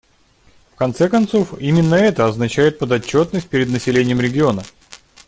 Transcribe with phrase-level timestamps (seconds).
[0.71, 4.63] В конце концов, именно это означает подотчетность перед населением региона.